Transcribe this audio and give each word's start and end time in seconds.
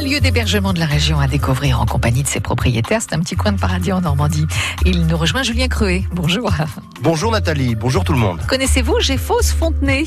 lieu 0.00 0.20
d'hébergement 0.20 0.72
de 0.72 0.78
la 0.78 0.86
région 0.86 1.18
à 1.18 1.26
découvrir 1.26 1.80
en 1.80 1.86
compagnie 1.86 2.22
de 2.22 2.28
ses 2.28 2.40
propriétaires. 2.40 3.00
C'est 3.00 3.14
un 3.14 3.20
petit 3.20 3.36
coin 3.36 3.52
de 3.52 3.60
paradis 3.60 3.92
en 3.92 4.00
Normandie. 4.00 4.46
Il 4.84 5.06
nous 5.06 5.16
rejoint 5.16 5.42
Julien 5.42 5.68
Creuet. 5.68 6.04
Bonjour. 6.12 6.52
Bonjour 7.02 7.32
Nathalie, 7.32 7.74
bonjour 7.74 8.04
tout 8.04 8.12
le 8.12 8.18
monde. 8.18 8.40
Connaissez-vous 8.48 9.00
Géfos 9.00 9.42
Fontenay? 9.42 10.04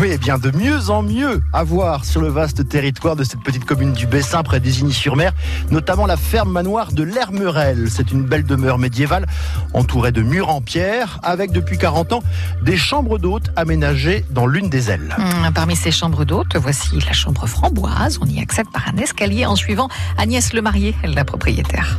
Oui, 0.00 0.10
eh 0.12 0.18
bien 0.18 0.38
de 0.38 0.50
mieux 0.56 0.90
en 0.90 1.02
mieux 1.02 1.42
à 1.52 1.64
voir 1.64 2.04
sur 2.04 2.20
le 2.20 2.28
vaste 2.28 2.68
territoire 2.68 3.16
de 3.16 3.24
cette 3.24 3.40
petite 3.40 3.64
commune 3.64 3.92
du 3.92 4.06
Bessin 4.06 4.42
près 4.42 4.60
d'Isigny-sur-Mer, 4.60 5.32
notamment 5.70 6.06
la 6.06 6.16
ferme 6.16 6.52
manoir 6.52 6.92
de 6.92 7.02
l'Hermerel. 7.02 7.88
C'est 7.90 8.12
une 8.12 8.22
belle 8.22 8.44
demeure 8.44 8.78
médiévale 8.78 9.26
entourée 9.72 10.12
de 10.12 10.22
murs 10.22 10.50
en 10.50 10.60
pierre 10.60 11.18
avec 11.22 11.52
depuis 11.52 11.78
40 11.78 12.12
ans 12.12 12.22
des 12.62 12.76
chambres 12.76 13.18
d'hôtes 13.18 13.50
aménagées 13.56 14.24
dans 14.30 14.46
l'une 14.46 14.68
des 14.68 14.90
ailes. 14.90 15.16
Hum, 15.18 15.52
parmi 15.54 15.74
ces 15.74 15.90
chambres 15.90 16.24
d'hôtes, 16.24 16.56
voici 16.56 16.98
la 17.06 17.12
chambre 17.12 17.46
framboise. 17.46 18.18
On 18.20 18.26
y 18.26 18.40
accède 18.40 18.68
par 18.72 18.88
un 18.88 18.96
escalier 18.98 19.46
en 19.46 19.56
suivant 19.56 19.88
Agnès 20.16 20.52
Lemarié, 20.52 20.94
la 21.04 21.24
propriétaire. 21.24 21.98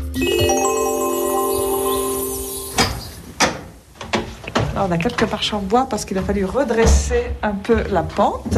On 4.80 4.92
a 4.92 4.98
quelques 4.98 5.30
marches 5.30 5.54
en 5.54 5.60
bois 5.60 5.88
parce 5.90 6.06
qu'il 6.06 6.18
a 6.18 6.22
fallu 6.22 6.46
redresser 6.46 7.32
un 7.42 7.54
peu 7.54 7.84
la 7.92 8.04
pente. 8.04 8.58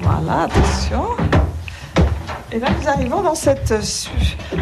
Voilà, 0.00 0.42
attention. 0.42 1.04
Et 2.50 2.58
là, 2.58 2.68
nous 2.80 2.88
arrivons 2.88 3.20
dans 3.20 3.34
cette. 3.34 3.74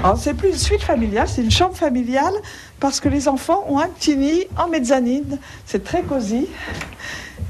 Alors, 0.02 0.18
c'est 0.18 0.34
plus 0.34 0.48
une 0.48 0.58
suite 0.58 0.82
familiale, 0.82 1.28
c'est 1.28 1.42
une 1.42 1.50
chambre 1.52 1.76
familiale 1.76 2.34
parce 2.80 2.98
que 2.98 3.08
les 3.08 3.28
enfants 3.28 3.64
ont 3.68 3.78
un 3.78 3.88
petit 3.88 4.16
nid 4.16 4.44
en 4.58 4.68
mezzanine. 4.68 5.38
C'est 5.64 5.84
très 5.84 6.02
cosy. 6.02 6.48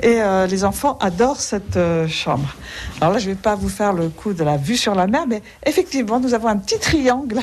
Et 0.02 0.20
euh, 0.20 0.46
les 0.46 0.64
enfants 0.64 0.98
adorent 1.00 1.40
cette 1.40 1.78
euh, 1.78 2.06
chambre. 2.06 2.54
Alors 3.00 3.14
là, 3.14 3.18
je 3.18 3.30
ne 3.30 3.34
vais 3.34 3.40
pas 3.40 3.54
vous 3.54 3.70
faire 3.70 3.94
le 3.94 4.10
coup 4.10 4.34
de 4.34 4.44
la 4.44 4.58
vue 4.58 4.76
sur 4.76 4.94
la 4.94 5.06
mer, 5.06 5.24
mais 5.26 5.42
effectivement, 5.64 6.20
nous 6.20 6.34
avons 6.34 6.48
un 6.48 6.58
petit 6.58 6.78
triangle. 6.78 7.40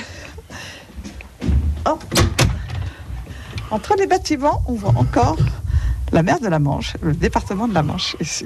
Hop. 1.85 2.03
Entre 3.73 3.95
les 3.95 4.05
bâtiments, 4.05 4.61
on 4.67 4.73
voit 4.73 4.93
encore 4.97 5.39
la 6.11 6.21
mer 6.21 6.39
de 6.39 6.47
la 6.47 6.59
Manche, 6.59 6.95
le 7.01 7.13
département 7.13 7.67
de 7.67 7.73
la 7.73 7.81
Manche 7.81 8.15
ici. 8.19 8.45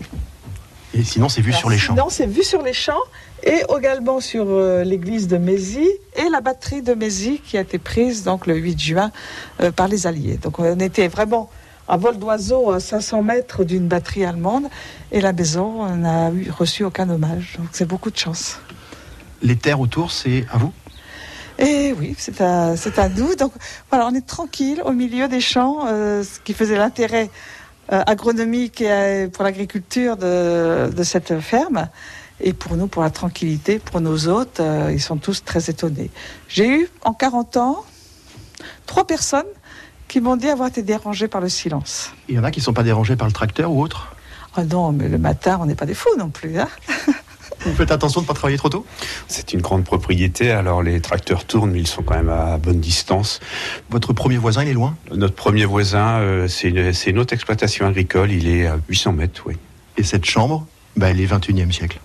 Et 0.93 1.03
sinon, 1.03 1.27
c'est 1.27 1.41
vu 1.41 1.51
sur 1.51 1.69
les 1.69 1.77
champs. 1.77 1.95
Sinon, 1.95 2.07
c'est 2.09 2.25
vu 2.25 2.43
sur 2.43 2.61
les 2.61 2.71
champs 2.71 3.03
et 3.43 3.61
également 3.77 4.21
sur 4.21 4.45
euh, 4.47 4.85
l'église 4.85 5.27
de 5.27 5.35
Mézy 5.35 5.85
et 6.15 6.29
la 6.31 6.39
batterie 6.39 6.81
de 6.81 6.93
Mézy 6.93 7.41
qui 7.45 7.57
a 7.57 7.61
été 7.61 7.77
prise 7.77 8.23
donc 8.23 8.47
le 8.47 8.55
8 8.55 8.79
juin 8.79 9.11
euh, 9.59 9.69
par 9.69 9.89
les 9.89 10.07
Alliés. 10.07 10.37
Donc 10.37 10.59
on 10.59 10.79
était 10.79 11.09
vraiment 11.09 11.49
à 11.89 11.97
vol 11.97 12.17
d'oiseau 12.17 12.71
à 12.71 12.79
500 12.79 13.21
mètres 13.21 13.65
d'une 13.65 13.89
batterie 13.89 14.23
allemande 14.23 14.67
et 15.11 15.19
la 15.19 15.33
maison 15.33 15.93
n'a 15.97 16.31
reçu 16.57 16.85
aucun 16.85 17.09
hommage. 17.09 17.57
Donc 17.59 17.67
c'est 17.73 17.85
beaucoup 17.85 18.11
de 18.11 18.17
chance. 18.17 18.61
Les 19.41 19.57
terres 19.57 19.81
autour, 19.81 20.09
c'est 20.13 20.45
à 20.53 20.57
vous? 20.57 20.71
Et 21.59 21.93
oui, 21.93 22.15
c'est 22.17 22.41
à, 22.41 22.73
à 22.97 23.09
nous. 23.09 23.35
Donc 23.35 23.51
voilà, 23.89 24.07
on 24.07 24.13
est 24.13 24.25
tranquille 24.25 24.81
au 24.85 24.91
milieu 24.91 25.27
des 25.27 25.41
champs, 25.41 25.87
euh, 25.87 26.23
ce 26.23 26.39
qui 26.39 26.53
faisait 26.53 26.77
l'intérêt 26.77 27.29
euh, 27.91 28.03
agronomique 28.05 28.81
et 28.81 28.89
euh, 28.89 29.27
pour 29.27 29.43
l'agriculture 29.43 30.17
de, 30.17 30.89
de, 30.95 31.03
cette 31.03 31.39
ferme. 31.39 31.89
Et 32.39 32.53
pour 32.53 32.75
nous, 32.75 32.87
pour 32.87 33.01
la 33.01 33.09
tranquillité, 33.09 33.79
pour 33.79 33.99
nos 33.99 34.27
hôtes, 34.27 34.61
ils 34.91 35.01
sont 35.01 35.17
tous 35.17 35.43
très 35.43 35.71
étonnés. 35.71 36.11
J'ai 36.47 36.67
eu 36.69 36.89
en 37.03 37.13
40 37.13 37.57
ans 37.57 37.83
trois 38.85 39.07
personnes 39.07 39.47
qui 40.07 40.21
m'ont 40.21 40.35
dit 40.35 40.47
avoir 40.47 40.67
été 40.67 40.83
dérangées 40.83 41.27
par 41.27 41.41
le 41.41 41.49
silence. 41.49 42.11
Il 42.29 42.35
y 42.35 42.39
en 42.39 42.43
a 42.43 42.51
qui 42.51 42.59
ne 42.59 42.63
sont 42.65 42.73
pas 42.73 42.83
dérangés 42.83 43.15
par 43.15 43.27
le 43.27 43.33
tracteur 43.33 43.71
ou 43.71 43.81
autre? 43.81 44.15
Ah 44.55 44.65
non, 44.65 44.91
mais 44.91 45.09
le 45.09 45.17
matin, 45.17 45.57
on 45.59 45.65
n'est 45.65 45.75
pas 45.75 45.87
des 45.87 45.95
fous 45.95 46.15
non 46.17 46.29
plus. 46.29 46.59
Hein 46.59 46.67
Vous 47.65 47.73
faites 47.73 47.91
attention 47.91 48.21
de 48.21 48.25
ne 48.25 48.27
pas 48.27 48.33
travailler 48.33 48.57
trop 48.57 48.69
tôt? 48.69 48.85
C'est 49.27 49.53
une 49.53 49.61
grande 49.61 49.83
propriété, 49.83 50.51
alors 50.51 50.83
les 50.83 51.01
tracteurs 51.01 51.45
tournent, 51.45 51.71
mais 51.71 51.79
ils 51.79 51.87
sont 51.87 52.03
quand 52.03 52.15
même 52.15 52.29
à 52.29 52.57
bonne 52.57 52.79
distance. 52.79 53.39
Votre 53.89 54.13
premier 54.13 54.37
voisin, 54.37 54.63
il 54.63 54.69
est 54.69 54.73
loin? 54.73 54.95
Notre 55.13 55.35
premier 55.35 55.65
voisin, 55.65 56.19
euh, 56.19 56.47
c'est 56.47 56.69
une, 56.69 57.19
autre 57.19 57.33
exploitation 57.33 57.87
agricole, 57.87 58.31
il 58.31 58.47
est 58.47 58.67
à 58.67 58.77
800 58.87 59.13
mètres, 59.13 59.43
oui. 59.45 59.55
Et 59.97 60.03
cette 60.03 60.25
chambre, 60.25 60.65
bah, 60.95 61.09
elle 61.09 61.19
est 61.19 61.25
21e 61.25 61.71
siècle 61.71 61.99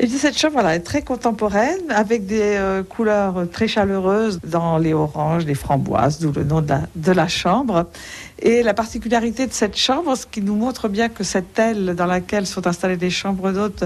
et 0.00 0.08
cette 0.08 0.36
chambre 0.36 0.54
voilà, 0.54 0.74
est 0.74 0.80
très 0.80 1.02
contemporaine, 1.02 1.90
avec 1.90 2.26
des 2.26 2.40
euh, 2.40 2.82
couleurs 2.82 3.46
très 3.52 3.68
chaleureuses 3.68 4.40
dans 4.42 4.76
les 4.76 4.92
oranges, 4.92 5.44
les 5.44 5.54
framboises, 5.54 6.18
d'où 6.18 6.32
le 6.32 6.42
nom 6.42 6.60
de 6.62 7.12
la, 7.12 7.28
chambre. 7.28 7.86
Et 8.40 8.64
la 8.64 8.74
particularité 8.74 9.46
de 9.46 9.52
cette 9.52 9.76
chambre, 9.76 10.16
ce 10.16 10.26
qui 10.26 10.42
nous 10.42 10.56
montre 10.56 10.88
bien 10.88 11.08
que 11.08 11.22
cette 11.22 11.56
aile 11.60 11.94
dans 11.94 12.06
laquelle 12.06 12.44
sont 12.44 12.66
installées 12.66 12.96
les 12.96 13.10
chambres 13.10 13.52
d'hôtes 13.52 13.84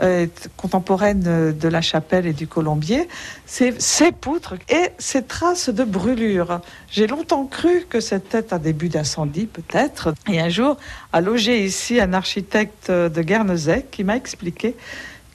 euh, 0.00 0.24
est 0.24 0.48
contemporaine 0.56 1.52
de 1.52 1.68
la 1.68 1.80
chapelle 1.80 2.26
et 2.26 2.32
du 2.32 2.46
colombier, 2.46 3.08
c'est 3.44 3.82
ces 3.82 4.12
poutres 4.12 4.54
et 4.68 4.90
ces 4.98 5.24
traces 5.24 5.70
de 5.70 5.82
brûlure. 5.82 6.60
J'ai 6.88 7.08
longtemps 7.08 7.46
cru 7.46 7.84
que 7.90 7.98
c'était 7.98 8.54
un 8.54 8.58
début 8.58 8.88
d'incendie, 8.88 9.46
peut-être. 9.46 10.14
Et 10.30 10.40
un 10.40 10.50
jour, 10.50 10.76
a 11.12 11.20
logé 11.20 11.64
ici 11.64 12.00
un 12.00 12.12
architecte 12.12 12.92
de 12.92 13.22
Guernesey 13.22 13.86
qui 13.90 14.04
m'a 14.04 14.16
expliqué 14.16 14.76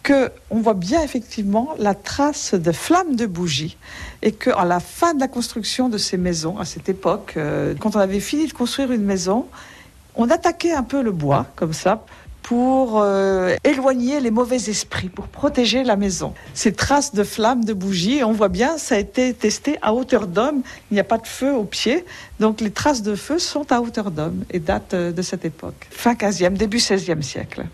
que 0.04 0.32
on 0.50 0.60
voit 0.60 0.74
bien 0.74 1.02
effectivement 1.02 1.70
la 1.80 1.96
trace 1.96 2.54
de 2.54 2.72
flammes 2.72 3.16
de 3.16 3.26
bougies 3.26 3.78
et 4.22 4.34
que 4.34 4.50
à 4.52 4.66
la 4.66 4.80
fin 4.80 5.14
de 5.14 5.20
la 5.20 5.28
construction 5.28 5.90
de 5.90 5.98
ces 5.98 6.18
maisons, 6.18 6.60
à 6.60 6.66
cette 6.66 6.90
époque, 6.90 7.34
euh, 7.38 7.74
quand 7.80 7.96
on 7.96 8.00
avait 8.00 8.20
fini 8.20 8.46
de 8.48 8.54
construire 8.54 8.92
une 8.92 9.04
maison, 9.04 9.48
on 10.16 10.30
attaquait 10.30 10.74
un 10.74 10.84
peu 10.84 11.02
le 11.02 11.12
bois 11.12 11.48
comme 11.56 11.74
ça 11.74 12.06
pour 12.44 13.02
euh, 13.02 13.56
éloigner 13.64 14.20
les 14.20 14.30
mauvais 14.30 14.58
esprits, 14.58 15.08
pour 15.08 15.28
protéger 15.28 15.84
la 15.84 15.96
maison. 15.96 16.34
Ces 16.54 16.74
traces 16.74 17.14
de 17.16 17.24
flammes 17.24 17.64
de 17.64 17.74
bougies, 17.74 18.22
on 18.24 18.34
voit 18.34 18.50
bien, 18.50 18.78
ça 18.78 18.96
a 18.96 18.98
été 19.00 19.34
testé 19.34 19.78
à 19.82 19.94
hauteur 19.94 20.28
d'homme. 20.28 20.62
Il 20.92 20.96
n'y 20.96 21.00
a 21.00 21.06
pas 21.06 21.18
de 21.18 21.26
feu 21.26 21.54
au 21.54 21.64
pied, 21.64 22.04
donc 22.42 22.60
les 22.60 22.72
traces 22.72 23.02
de 23.02 23.16
feu 23.16 23.40
sont 23.40 23.72
à 23.72 23.80
hauteur 23.80 24.12
d'homme 24.12 24.44
et 24.52 24.60
datent 24.60 24.94
euh, 24.94 25.12
de 25.14 25.22
cette 25.22 25.46
époque, 25.46 25.88
fin 25.90 26.14
15e, 26.14 26.54
début 26.54 26.78
16e 26.78 27.22
siècle. 27.22 27.66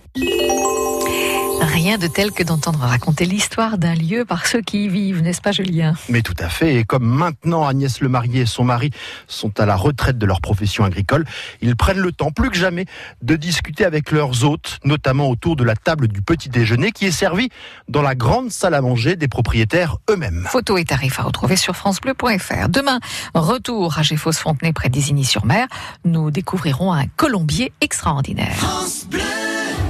Rien 1.81 1.97
de 1.97 2.07
tel 2.07 2.33
que 2.33 2.43
d'entendre 2.43 2.79
raconter 2.79 3.23
l'histoire 3.23 3.77
d'un 3.77 3.95
lieu 3.95 4.25
par 4.25 4.47
ceux 4.47 4.59
qui 4.59 4.83
y 4.83 4.87
vivent, 4.89 5.21
n'est-ce 5.21 5.39
pas 5.39 5.53
Julien? 5.53 5.93
Mais 6.09 6.21
tout 6.21 6.35
à 6.37 6.49
fait, 6.49 6.75
et 6.75 6.83
comme 6.83 7.05
maintenant 7.05 7.65
Agnès 7.65 8.01
Le 8.01 8.09
Marié 8.09 8.41
et 8.41 8.45
son 8.45 8.65
mari 8.65 8.91
sont 9.29 9.57
à 9.61 9.65
la 9.65 9.77
retraite 9.77 10.17
de 10.17 10.25
leur 10.25 10.41
profession 10.41 10.83
agricole, 10.83 11.23
ils 11.61 11.77
prennent 11.77 12.01
le 12.01 12.11
temps 12.11 12.31
plus 12.31 12.49
que 12.49 12.57
jamais 12.57 12.85
de 13.21 13.37
discuter 13.37 13.85
avec 13.85 14.11
leurs 14.11 14.43
hôtes, 14.43 14.79
notamment 14.83 15.29
autour 15.29 15.55
de 15.55 15.63
la 15.63 15.77
table 15.77 16.09
du 16.09 16.21
petit 16.21 16.49
déjeuner 16.49 16.91
qui 16.91 17.05
est 17.05 17.11
servie 17.11 17.47
dans 17.87 18.01
la 18.01 18.13
grande 18.13 18.51
salle 18.51 18.73
à 18.73 18.81
manger 18.81 19.15
des 19.15 19.29
propriétaires 19.29 19.99
eux-mêmes. 20.09 20.45
Photos 20.49 20.81
et 20.81 20.83
tarifs 20.83 21.17
à 21.21 21.23
retrouver 21.23 21.55
sur 21.55 21.77
francebleu.fr. 21.77 22.67
Demain, 22.67 22.99
retour 23.33 23.97
à 23.97 24.01
Géfos-Fontenay 24.01 24.73
près 24.73 24.89
d'Isigny-sur-Mer, 24.89 25.67
nous 26.03 26.29
découvrirons 26.29 26.91
un 26.91 27.05
colombier 27.15 27.71
extraordinaire. 27.79 28.57
France 28.57 29.05
Bleu 29.09 29.28